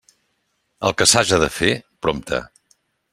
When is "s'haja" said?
1.11-1.39